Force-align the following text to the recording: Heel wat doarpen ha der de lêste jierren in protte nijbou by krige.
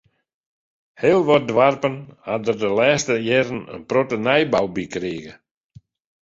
Heel 1.01 1.21
wat 1.29 1.45
doarpen 1.49 1.95
ha 2.25 2.33
der 2.45 2.57
de 2.63 2.69
lêste 2.77 3.15
jierren 3.27 3.61
in 3.75 3.81
protte 3.89 4.17
nijbou 4.25 4.65
by 4.75 4.83
krige. 4.93 5.33